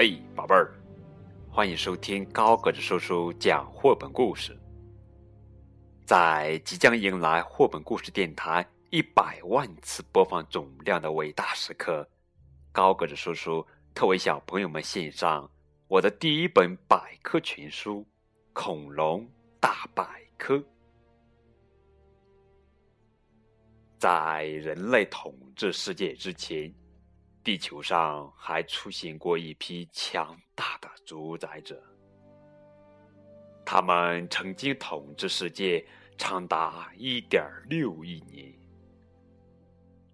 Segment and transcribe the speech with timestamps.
[0.00, 0.72] 嘿，宝贝儿，
[1.50, 4.56] 欢迎收听高个子叔叔讲绘本故事。
[6.06, 12.08] 在即将迎来绘本故事电台一百万次播放总量的伟大时刻，
[12.70, 15.50] 高个子叔叔特为小朋友们献上
[15.88, 18.02] 我的第一本百科全书
[18.52, 19.28] 《恐龙
[19.58, 20.06] 大百
[20.36, 20.54] 科》。
[23.98, 26.72] 在人类统治世界之前。
[27.48, 31.82] 地球上还出现过一批强大的主宰者，
[33.64, 35.82] 他们曾经统治世界
[36.18, 38.52] 长达一点六亿年。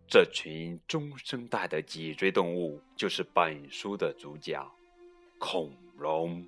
[0.06, 4.64] 这群中生代的脊椎动物就是本书的主角——
[5.40, 6.46] 恐龙。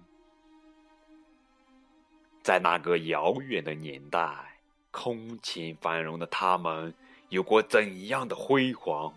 [2.44, 4.56] 在那个遥远的年代，
[4.92, 6.94] 空前繁荣的他们
[7.30, 9.12] 有过怎样的辉煌？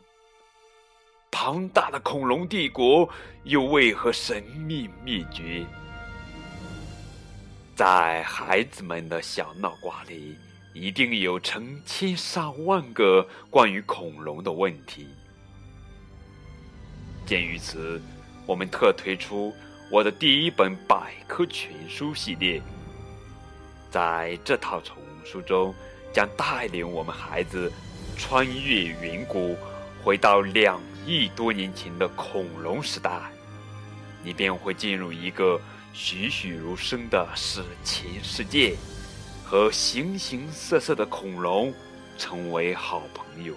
[1.31, 3.07] 庞大的恐龙帝国
[3.43, 5.65] 又为何神秘灭绝？
[7.75, 10.35] 在孩子们的小脑瓜里，
[10.73, 15.07] 一定有成千上万个关于恐龙的问题。
[17.25, 18.01] 鉴于此，
[18.45, 19.53] 我们特推出
[19.89, 22.61] 我的第一本百科全书系列。
[23.89, 25.73] 在这套丛书中，
[26.11, 27.71] 将带领我们孩子
[28.17, 29.55] 穿越远古，
[30.03, 30.81] 回到两。
[31.05, 33.31] 亿多年前的恐龙时代，
[34.23, 35.59] 你便会进入一个
[35.93, 38.75] 栩栩如生的史前世界，
[39.43, 41.73] 和形形色色的恐龙
[42.17, 43.55] 成为好朋友。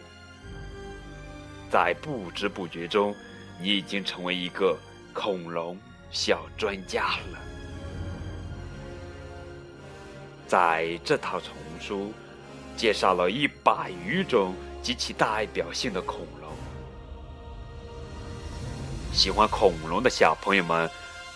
[1.71, 3.15] 在不知不觉中，
[3.61, 4.79] 你已经成为一个
[5.13, 5.79] 恐龙
[6.11, 7.39] 小专家了。
[10.47, 12.13] 在这套丛书，
[12.77, 16.42] 介绍了一百余种极其代表性的恐龙。
[19.13, 20.89] 喜欢恐龙的小朋友们，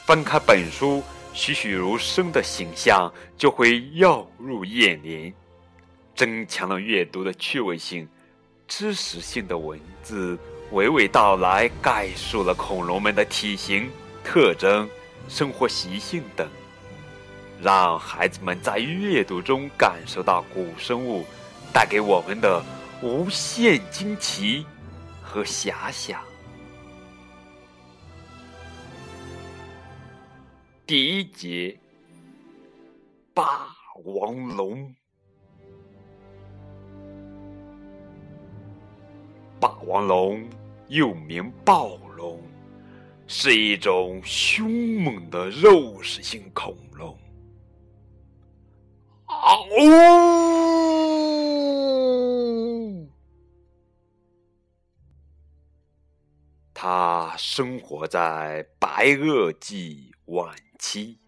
[0.06, 1.02] 翻开本书，
[1.34, 5.32] 栩栩如生的形象就会耀入眼帘，
[6.14, 8.08] 增强了阅读的趣味性。
[8.66, 10.36] 知识性的文字
[10.72, 13.88] 娓娓道来，概述了恐龙们的体型、
[14.24, 14.88] 特征、
[15.28, 16.48] 生活习性等，
[17.62, 21.24] 让孩子们在阅读中感受到古生物
[21.72, 22.60] 带给我们的
[23.02, 24.66] 无限惊奇
[25.22, 26.20] 和遐想。
[30.86, 31.80] 第一节，
[33.34, 33.74] 霸
[34.04, 34.94] 王龙。
[39.58, 40.48] 霸王龙
[40.86, 42.40] 又名暴龙，
[43.26, 44.70] 是一种凶
[45.02, 47.18] 猛的肉食性恐龙。
[49.24, 49.90] 啊呜！
[56.72, 60.54] 它生活在白垩纪晚。
[60.78, 61.18] 七，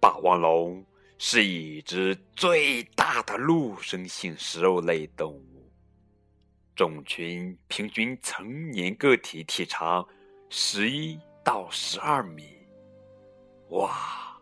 [0.00, 0.84] 霸王龙
[1.18, 5.70] 是已知最大的陆生性食肉类动物，
[6.74, 10.06] 种群平均成年个体体长
[10.50, 12.44] 十一到十二米，
[13.70, 14.40] 哇，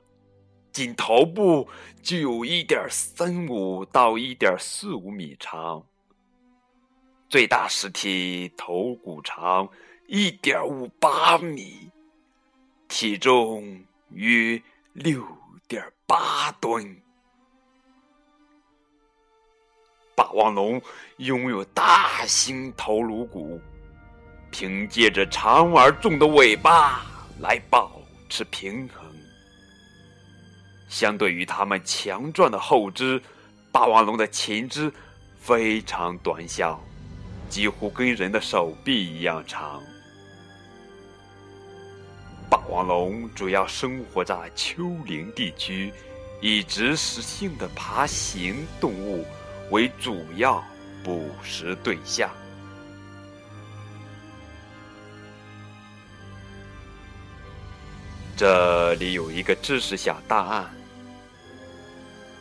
[0.72, 1.68] 仅头部
[2.02, 5.86] 就有一点三五到一点四五米长，
[7.28, 9.68] 最大实体头骨长
[10.08, 11.90] 一点五八米。
[12.96, 14.62] 体重约
[14.92, 15.26] 六
[15.66, 16.96] 点八吨，
[20.14, 20.80] 霸王龙
[21.16, 23.60] 拥有大型头颅骨，
[24.52, 27.04] 凭借着长而重的尾巴
[27.40, 29.04] 来保持平衡。
[30.88, 33.20] 相对于它们强壮的后肢，
[33.72, 34.88] 霸王龙的前肢
[35.40, 36.80] 非常短小，
[37.50, 39.82] 几乎跟人的手臂一样长。
[42.48, 45.92] 霸王龙主要生活在丘陵地区，
[46.40, 49.24] 以植食性的爬行动物
[49.70, 50.62] 为主要
[51.02, 52.30] 捕食对象。
[58.36, 60.68] 这里有一个知识小档案：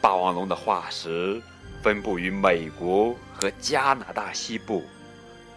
[0.02, 1.42] 霸王龙的化石
[1.82, 4.84] 分布于美国和加拿大西部，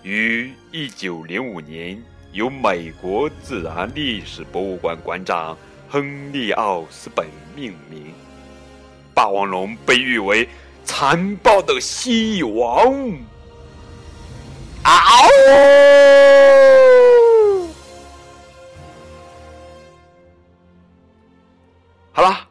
[0.02, 2.02] 于一九零五年。
[2.36, 5.56] 由美国自然历史博物馆馆长
[5.88, 8.12] 亨利·奥斯本命名。
[9.14, 10.46] 霸王龙被誉为
[10.84, 13.10] 残暴的蜥蜴王。
[22.12, 22.46] 好了，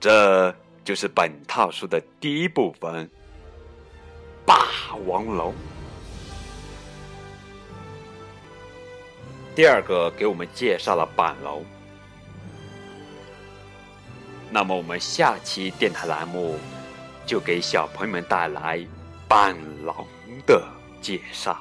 [0.00, 0.52] 这
[0.84, 3.08] 就是本套书的第一部分——
[4.44, 4.56] 霸
[5.06, 5.54] 王龙。
[9.58, 11.64] 第二个给我们介绍了板龙。
[14.52, 16.56] 那么我们下期电台栏目
[17.26, 18.80] 就给小朋友们带来
[19.26, 20.06] 板龙
[20.46, 20.64] 的
[21.00, 21.58] 介绍。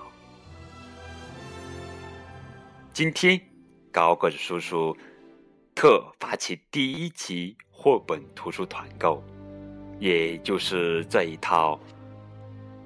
[2.94, 3.42] 今天
[3.92, 4.96] 高个子叔叔
[5.74, 9.24] 特发起第一期绘本图书团购，
[9.98, 11.80] 也就是这一套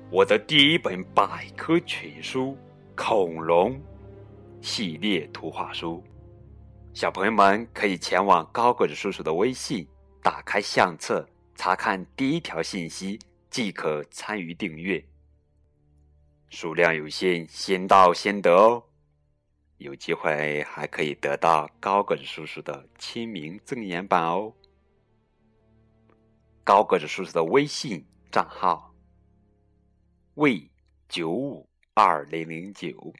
[0.09, 2.57] 我的第一本百科全书
[2.95, 3.73] 《恐龙》
[4.61, 6.03] 系列图画书。
[6.93, 9.87] 小朋友们可以前往高个子叔叔的微信，
[10.21, 13.17] 打开相册，查看第一条信息，
[13.49, 15.03] 即可参与订阅。
[16.49, 18.83] 数量有限，先到先得哦！
[19.77, 24.53] 有机会还可以得到高个子叔叔的签名赠言版哦。
[26.63, 28.93] 高个子叔叔的微信账号
[30.35, 30.69] ：w
[31.09, 33.13] 九五二零零九。